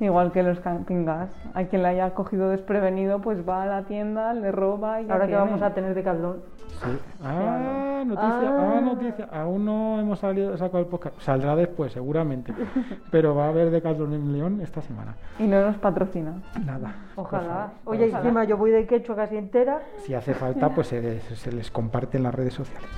[0.00, 1.30] Igual que los camping gas.
[1.54, 5.12] A quien la haya cogido desprevenido, pues va a la tienda, le roba y ya
[5.14, 6.36] Ahora que vamos a tener de caldón.
[6.68, 6.98] Sí.
[7.24, 8.74] Ah, noticia, ah.
[8.76, 8.80] Ah.
[8.80, 9.28] noticia.
[9.32, 11.18] Aún no hemos salido, sacado el podcast.
[11.20, 12.52] Saldrá después, seguramente.
[13.10, 15.16] Pero va a haber de Caldo en León esta semana.
[15.40, 16.34] Y no nos patrocina.
[16.64, 16.94] Nada.
[17.16, 17.72] Ojalá.
[17.84, 18.18] Oye, Ojalá.
[18.20, 19.80] encima yo voy de quechua casi entera.
[19.98, 22.88] Si hace falta, pues se, les- se les comparte en las redes sociales.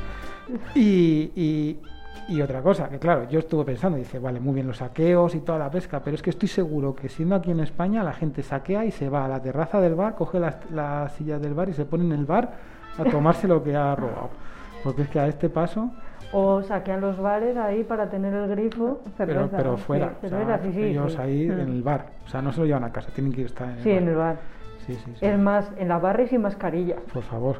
[0.74, 1.80] Y, y-
[2.28, 5.40] y otra cosa, que claro, yo estuve pensando, dice, vale, muy bien los saqueos y
[5.40, 8.42] toda la pesca, pero es que estoy seguro que siendo aquí en España la gente
[8.42, 11.68] saquea y se va a la terraza del bar, coge las, las sillas del bar
[11.68, 12.52] y se pone en el bar
[12.98, 14.30] a tomarse lo que ha robado.
[14.84, 15.90] Porque es que a este paso,
[16.32, 19.00] O saquean los bares ahí para tener el grifo.
[19.18, 21.52] pero, Cerveza, pero fuera, Sí, o sea, sí, sí, ellos ahí Mm.
[21.52, 23.74] en el bar, o sea, no se lo llevan a casa, tienen que estar en
[23.78, 23.98] el Sí, bar.
[24.02, 24.36] en el bar.
[24.86, 25.26] Sí, sí, sí.
[25.26, 26.96] Es más, en la barra y sin mascarilla.
[27.12, 27.56] Por favor.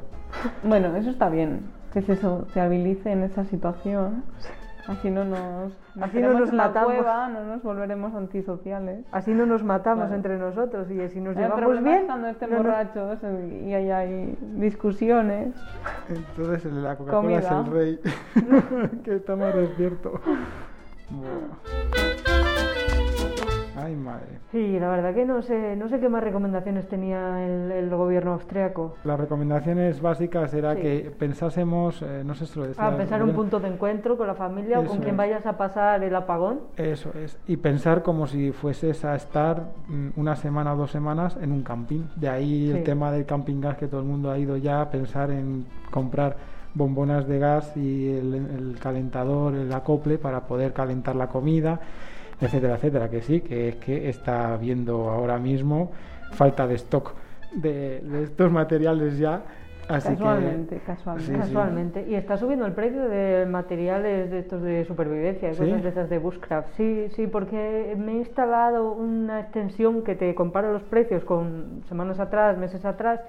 [0.63, 1.63] Bueno, eso está bien.
[1.93, 4.23] Que se sociabilice en esa situación.
[4.89, 6.95] Así no nos, Así no nos matamos.
[6.95, 9.05] cueva, no nos volveremos antisociales.
[9.13, 10.17] Así no nos matamos Claro.
[10.17, 11.97] entre nosotros y si nos El llevamos bien.
[11.99, 13.19] es cuando estén no nos- borrachos
[13.63, 15.55] y hay, hay discusiones.
[16.09, 18.01] Entonces el- la Coca-Cola es el rey,
[19.05, 20.21] que está más despierto.
[23.83, 24.39] Ay, madre.
[24.53, 28.33] Sí, la verdad que no sé, no sé qué más recomendaciones tenía el, el gobierno
[28.33, 28.95] austriaco.
[29.05, 30.83] Las recomendaciones básicas era Sí.
[30.83, 32.87] que pensásemos, eh, no sé si lo decía...
[32.87, 35.17] A pensar un punto de encuentro con la familia o Eso con quien es.
[35.19, 36.61] vayas a pasar el apagón.
[36.77, 37.39] Eso es.
[37.47, 41.63] Y pensar como si fueses a estar mm, una semana o dos semanas en un
[41.63, 42.03] camping.
[42.17, 42.77] De ahí Sí.
[42.79, 45.65] el tema del camping gas que todo el mundo ha ido ya a pensar en
[45.91, 46.37] comprar
[46.75, 51.81] bombonas de gas y el, el calentador, el acople para poder calentar la comida,
[52.41, 53.09] etcétera, etcétera.
[53.11, 55.93] Que sí, que es que está habiendo ahora mismo
[56.33, 57.15] falta de stock
[57.55, 59.43] de, de estos materiales ya.
[59.89, 61.33] Así Casualmente, que, casualmente.
[61.33, 61.41] Sí, sí.
[61.41, 62.07] Casualmente.
[62.09, 66.19] Y está subiendo el precio de materiales de estos de supervivencia, cosas de esas de
[66.19, 66.69] Bushcraft.
[66.77, 72.21] Sí, sí, porque me he instalado una extensión que te compara los precios con semanas
[72.21, 73.21] atrás, meses atrás,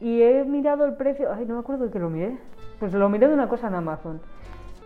[0.00, 1.32] y he mirado el precio.
[1.32, 2.36] Ay, no me acuerdo de qué lo miré.
[2.80, 4.20] Pues lo miré de una cosa en Amazon.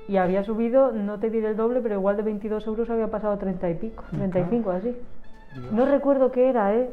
[0.09, 3.33] Y había subido, no te diré el doble, pero igual de 22 euros había pasado
[3.33, 4.97] a 30 y pico, Me 35 así.
[5.55, 5.73] Dios.
[5.73, 6.91] No recuerdo qué era, ¿eh?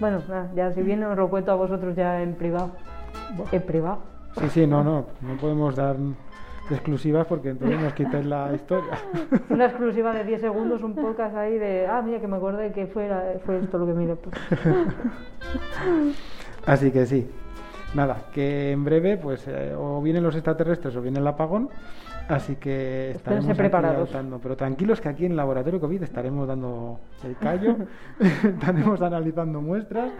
[0.00, 2.70] Bueno, nada, ya si viene os lo cuento a vosotros ya en privado.
[3.52, 3.98] En privado.
[4.40, 5.96] Sí, sí, no, no, no podemos dar
[6.70, 8.92] exclusivas porque entonces nos quitáis la historia.
[9.50, 12.86] Una exclusiva de 10 segundos, un podcast ahí de, ah, mira, que me acordé que
[12.86, 14.16] fuera, fue esto lo que miré.
[14.16, 14.34] Pues.
[16.66, 17.28] Así que sí,
[17.94, 21.70] nada, que en breve pues eh, o vienen los extraterrestres o viene el apagón,
[22.28, 24.10] así que estaremos preparados.
[24.42, 27.76] Pero tranquilos que aquí en el Laboratorio COVID estaremos dando el callo,
[28.44, 30.10] estaremos analizando muestras,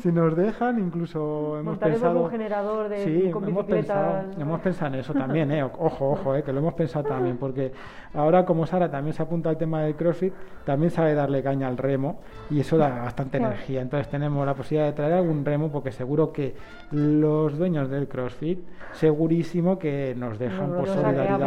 [0.00, 2.22] si nos dejan, incluso hemos Montaremos pensado...
[2.24, 5.62] un generador de Sí, con hemos pensado, hemos pensado en eso también, ¿eh?
[5.62, 6.42] Ojo, ojo, ¿eh?
[6.42, 7.72] que lo hemos pensado también, porque
[8.14, 10.32] ahora como Sara también se apunta al tema del CrossFit,
[10.64, 13.54] también sabe darle caña al remo y eso da bastante Claro.
[13.54, 13.80] energía.
[13.82, 16.54] Entonces tenemos la posibilidad de traer algún remo porque seguro que
[16.90, 18.58] los dueños del CrossFit,
[18.92, 21.38] segurísimo que nos dejan Nos por solidaridad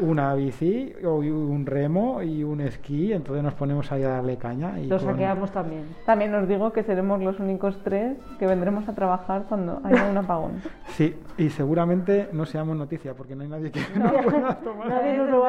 [0.00, 4.78] una bici o un remo y un esquí, entonces nos ponemos ahí a darle caña.
[4.78, 5.84] Y Lo con- saqueamos también.
[6.06, 10.16] También os digo que seremos los únicos tres que vendremos a trabajar cuando haya un
[10.16, 10.52] apagón.
[10.98, 14.88] Sí, y seguramente no seamos noticia porque no hay nadie que no pueda tomar.
[14.88, 15.42] Nadie nos lo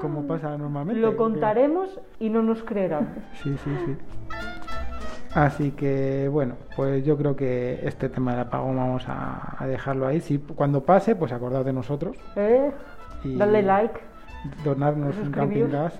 [0.00, 1.00] como pasa normalmente.
[1.00, 3.08] Lo porque- contaremos y no nos creerán.
[3.42, 3.96] Sí, sí, sí.
[5.38, 10.06] Así que bueno, pues yo creo que este tema del apagón vamos a, a dejarlo
[10.08, 10.20] ahí.
[10.20, 12.72] Si cuando pase, pues acordad de nosotros ¿Eh?
[13.22, 14.00] y Dale like.
[14.64, 15.96] donarnos un camping gas.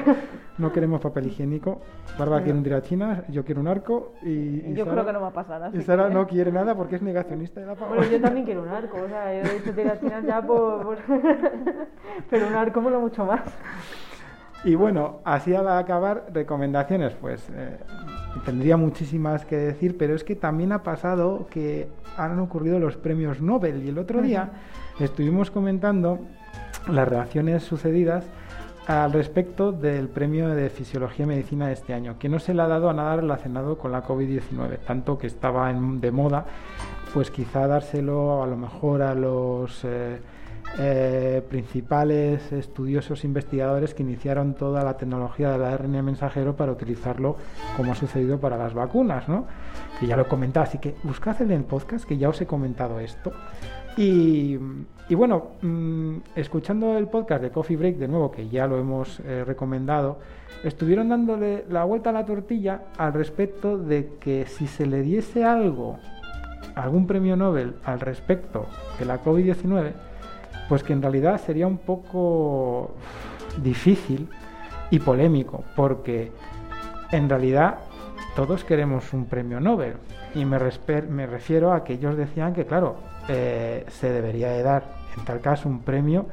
[0.58, 1.80] no queremos papel higiénico.
[2.18, 4.28] Barba quiere un tirachinas, yo quiero un arco y,
[4.66, 5.78] y Yo Sara- creo que no va a pasar así.
[5.78, 7.96] y Sara que- no quiere nada porque es negacionista del apagón.
[7.98, 10.82] Bueno, yo también quiero un arco, o sea, yo he dicho tiratinas ya por...
[10.82, 10.98] por-
[12.30, 13.42] Pero un arco mola mucho más.
[14.64, 17.78] Y bueno, así al acabar, recomendaciones, pues eh,
[18.40, 23.40] tendría muchísimas que decir, pero es que también ha pasado que han ocurrido los premios
[23.40, 23.84] Nobel.
[23.84, 24.50] Y el otro día
[24.98, 26.20] estuvimos comentando
[26.88, 28.24] las reacciones sucedidas
[28.86, 32.62] al respecto del premio de Fisiología y Medicina de este año, que no se le
[32.62, 36.46] ha dado a nada relacionado con la COVID-19, tanto que estaba en, de moda,
[37.14, 40.18] pues quizá dárselo a lo mejor a los eh,
[40.78, 47.36] eh, principales estudiosos investigadores que iniciaron toda la tecnología del ARN mensajero para utilizarlo
[47.76, 49.46] como ha sucedido para las vacunas, ¿no?
[50.00, 52.46] Y ya lo he comentado, así que buscad en el podcast que ya os he
[52.46, 53.32] comentado esto.
[53.96, 54.56] Y,
[55.10, 59.44] bueno, mm, escuchando el podcast de Coffee Break de nuevo, que ya lo hemos eh,
[59.44, 60.18] recomendado,
[60.64, 65.44] estuvieron dándole la vuelta a la tortilla al respecto de que si se le diese
[65.44, 65.98] algo,
[66.74, 68.66] algún premio Nobel al respecto
[68.98, 69.92] de la COVID-19,
[70.68, 72.92] pues que en realidad sería un poco
[73.62, 74.28] difícil
[74.90, 76.32] y polémico, porque
[77.10, 77.78] en realidad
[78.34, 79.94] todos queremos un premio Nobel.
[80.34, 80.58] Y me,
[81.10, 82.96] me refiero a que ellos decían que, claro,
[83.28, 84.84] eh, se debería de dar,
[85.16, 86.26] en tal caso, un premio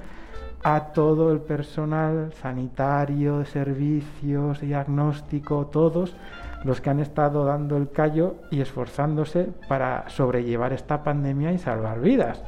[0.64, 6.16] a todo el personal sanitario, de servicios, diagnóstico, todos
[6.64, 12.02] los que han estado dando el callo y esforzándose para sobrellevar esta pandemia y salvar
[12.02, 12.44] vidas.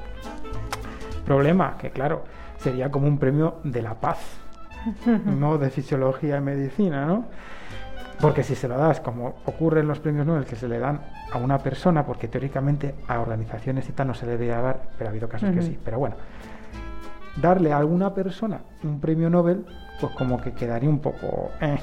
[1.26, 2.24] Problema que, claro,
[2.58, 4.20] sería como un premio de la paz,
[5.26, 7.26] no de fisiología y medicina, ¿no?
[8.20, 11.02] Porque si se lo das, como ocurre en los premios Nobel, que se le dan
[11.32, 15.10] a una persona, porque teóricamente a organizaciones y tal no se le debería dar, pero
[15.10, 15.80] ha habido casos que sí.
[15.84, 16.16] Pero bueno,
[17.42, 19.66] darle a alguna persona un premio Nobel,
[20.00, 21.50] pues como que quedaría un poco...
[21.62, 21.80] Eh,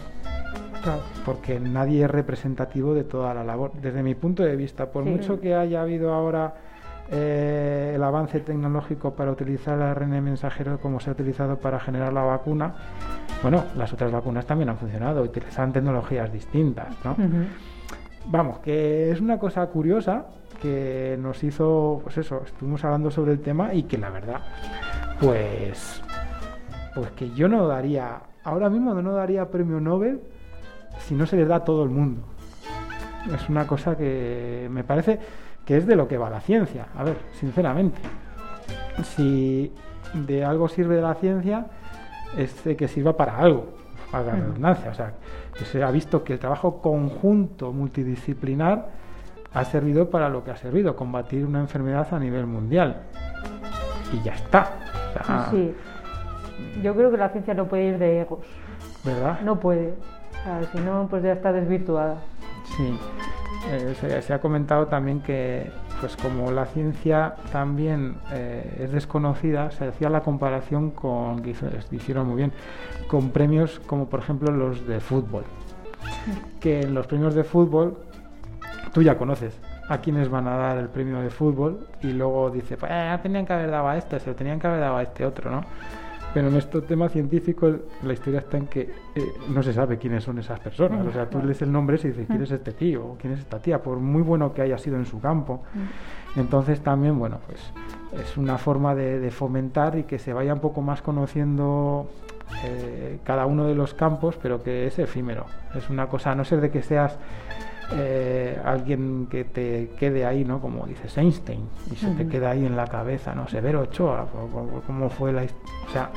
[1.24, 3.72] porque nadie es representativo de toda la labor.
[3.82, 6.54] Desde mi punto de vista, por mucho que haya habido ahora
[7.10, 12.12] eh, el avance tecnológico para utilizar el ARN mensajero como se ha utilizado para generar
[12.12, 12.74] la vacuna,
[13.42, 17.16] bueno, las otras vacunas también han funcionado, utilizan tecnologías distintas, ¿no?
[18.26, 20.26] Vamos, que es una cosa curiosa
[20.60, 24.40] que nos hizo, pues eso, estuvimos hablando sobre el tema y que la verdad,
[25.20, 26.02] pues,
[26.94, 30.20] pues que yo no daría, ahora mismo no daría premio Nobel
[30.98, 32.22] si no se les da a todo el mundo.
[33.34, 35.18] Es una cosa que me parece
[35.68, 36.86] que es de lo que va la ciencia.
[36.96, 37.98] A ver, sinceramente,
[39.02, 39.70] si
[40.14, 41.66] de algo sirve la ciencia,
[42.38, 43.74] es de que sirva para algo,
[44.10, 44.90] para la redundancia.
[44.90, 45.12] O sea,
[45.70, 48.88] se ha visto que el trabajo conjunto multidisciplinar
[49.52, 53.02] ha servido para lo que ha servido, combatir una enfermedad a nivel mundial.
[54.14, 54.70] Y ya está.
[55.50, 55.74] sí.
[56.82, 58.40] Yo creo que la ciencia no puede ir de egos.
[59.04, 59.40] ¿Verdad?
[59.42, 59.92] No puede.
[60.72, 62.16] si no, pues ya está desvirtuada.
[62.74, 62.98] Sí.
[63.66, 69.86] Eh, se, ha comentado también que, pues como la ciencia también eh, es desconocida, se
[69.86, 71.54] hacía la comparación con, que
[71.90, 72.52] hicieron muy bien,
[73.08, 75.44] con premios como por ejemplo los de fútbol.
[76.60, 77.98] Que en los premios de fútbol,
[78.92, 82.76] tú ya conoces a quienes van a dar el premio de fútbol y luego dice,
[82.76, 85.02] pues eh, tenían que haber dado a este, se lo tenían que haber dado a
[85.02, 85.62] este otro, ¿no?
[86.34, 88.80] Pero en este tema científico la historia está en que
[89.14, 91.06] eh, no se sabe quiénes son esas personas.
[91.06, 93.04] O sea, tú lees el nombre y dices, ¿quién es este tío?
[93.04, 93.82] o ¿Quién es esta tía?
[93.82, 95.62] Por muy bueno que haya sido en su campo.
[96.36, 97.72] Entonces también, bueno, pues
[98.20, 102.08] es una forma de, fomentar y que se vaya un poco más conociendo
[102.64, 105.46] eh, cada uno de los campos, pero que es efímero.
[105.74, 107.18] Es una cosa, a no ser de que seas
[107.92, 110.60] eh, alguien que te quede ahí, ¿no?
[110.60, 113.48] Como dices Einstein, y se te queda ahí en la cabeza, ¿no?
[113.48, 114.26] Severo Ochoa,
[114.86, 116.10] cómo fue la O sea,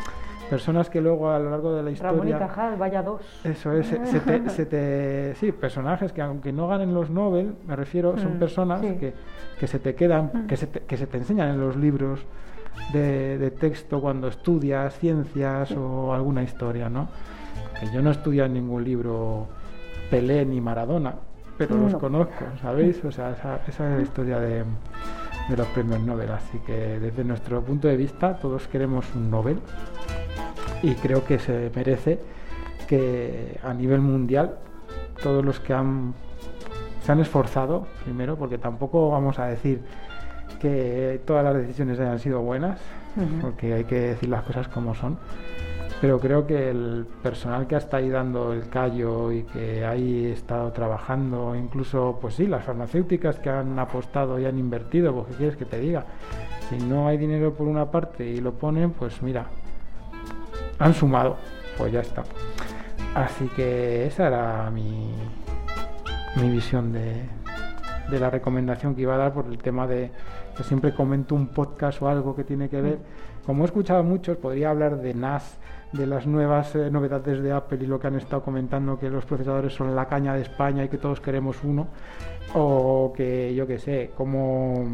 [0.50, 2.12] personas que luego a lo largo de la historia...
[2.12, 3.22] Ramón y Cajal, vaya dos.
[3.46, 8.34] Eso es, se, te, Sí, personajes que aunque no ganen los Nobel, me refiero, son
[8.34, 9.14] personas que,
[9.58, 12.20] que, se te quedan, que, se te, que se te enseñan en los libros
[12.92, 17.08] de, de texto cuando estudias ciencias o alguna historia, ¿no?
[17.80, 19.48] Que yo no estudio en ningún libro
[20.10, 21.16] Pelé ni Maradona,
[21.68, 23.04] pero los conozco, ¿sabéis?
[23.06, 24.64] O sea, esa, esa es la historia de,
[25.50, 26.32] de, los premios Nobel.
[26.32, 29.60] Así que desde nuestro punto de vista, todos queremos un Nobel
[30.82, 32.20] y creo que se merece
[32.88, 34.58] que a nivel mundial
[35.22, 36.14] todos los que han
[37.04, 39.82] se han esforzado primero, porque tampoco vamos a decir
[40.60, 42.80] que todas las decisiones hayan sido buenas,
[43.42, 45.18] porque hay que decir las cosas como son
[46.02, 50.26] pero creo que el personal que ha estado ahí dando el callo y que ahí
[50.26, 55.36] estado trabajando, incluso, pues sí, las farmacéuticas que han apostado y han invertido, pues ¿qué
[55.36, 56.06] quieres que te diga?
[56.70, 59.46] Si no hay dinero por una parte y lo ponen, pues mira,
[60.80, 61.38] han sumado,
[61.78, 62.24] pues ya está.
[63.14, 65.14] Así que esa era mi,
[66.36, 67.30] mi visión de,
[68.10, 70.10] de la recomendación que iba a dar por el tema de
[70.58, 72.98] que siempre comento un podcast o algo que tiene que ver.
[73.46, 75.60] Como he escuchado muchos, podría hablar de NAS
[75.92, 79.26] de las nuevas eh, novedades de Apple y lo que han estado comentando que los
[79.26, 81.88] procesadores son la caña de España y que todos queremos uno
[82.54, 84.86] o que yo que sé cómo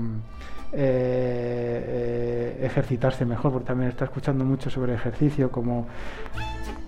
[0.73, 5.87] eh, eh, ejercitarse mejor porque también está escuchando mucho sobre ejercicio como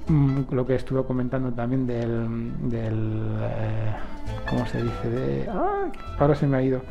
[0.07, 3.93] mm, lo que estuve comentando también del, del eh,
[4.49, 5.09] ¿cómo se dice?
[5.09, 5.85] De, ¡ah!
[6.17, 6.81] ahora se me ha ido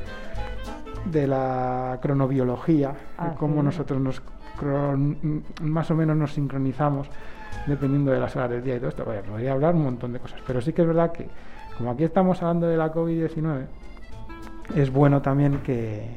[1.05, 3.63] de la cronobiología, Ah, cómo sí.
[3.63, 4.21] nosotros nos
[5.63, 7.09] más o menos nos sincronizamos
[7.67, 9.05] dependiendo de las horas del día y todo esto.
[9.05, 11.29] Vaya, podría hablar un montón de cosas, pero sí que es verdad que
[11.77, 13.67] como aquí estamos hablando de la COVID-19,
[14.75, 16.17] es bueno también que,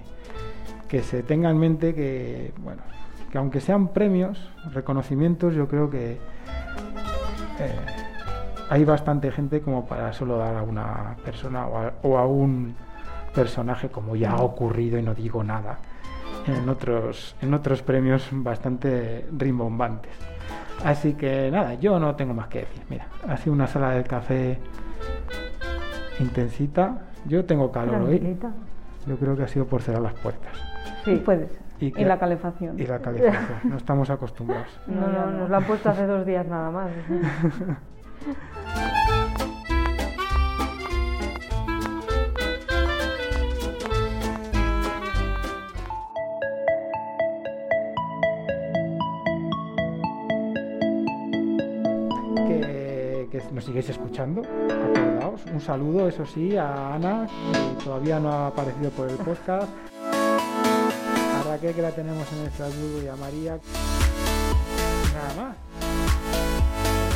[0.88, 2.82] que se tenga en mente que, bueno,
[3.32, 7.80] que aunque sean premios, reconocimientos, yo creo que eh,
[8.70, 12.76] hay bastante gente como para solo dar a una persona o a, o a un
[13.34, 15.78] personaje como ya ha ocurrido y no digo nada
[16.48, 20.12] en otros en otros premios bastante rimbombantes
[20.84, 24.04] así que nada yo no tengo más que decir mira ha sido una sala de
[24.04, 24.58] café
[26.20, 28.38] intensita yo tengo calor hoy
[29.08, 30.52] yo creo que ha sido por cerrar las puertas
[31.04, 31.60] Sí, puede ser.
[31.80, 32.80] Y la calefacción.
[32.80, 35.38] y la calefacción no estamos acostumbrados No, No, ya no, no.
[35.40, 36.90] nos la han puesto hace dos días nada más.
[54.22, 55.42] escuchando, acordaos.
[55.52, 57.28] Un saludo, eso sí, a Ana,
[57.78, 59.70] que todavía no ha aparecido por el podcast.
[60.04, 63.60] A Raquel, que la tenemos en Estrasburgo, y a María.
[65.14, 65.56] Nada más.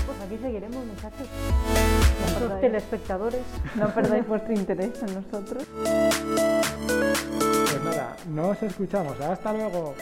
[0.05, 1.27] Pues aquí seguiremos, muchachos.
[1.27, 3.41] No Nuestros perdáis, telespectadores.
[3.75, 5.63] no perdáis vuestro interés en nosotros.
[6.87, 9.19] Pues nada, nos escuchamos.
[9.21, 9.93] Hasta luego.